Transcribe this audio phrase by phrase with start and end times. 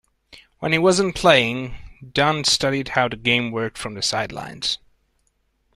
[0.57, 1.75] When he wasn't playing,
[2.13, 4.79] Dunn studied how the game worked from the sidelines.